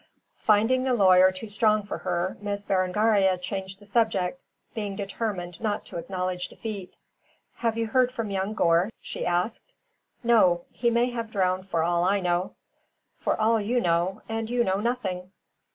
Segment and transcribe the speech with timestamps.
[0.39, 4.41] Finding the lawyer too strong for her, Miss Berengaria changed the subject,
[4.73, 6.95] being determined not to acknowledge defeat.
[7.57, 9.75] "Have you heard from young Gore?" she asked.
[10.23, 10.65] "No.
[10.71, 12.55] He may be drowned for all I know."
[13.17, 15.31] "For all you know, and you know nothing."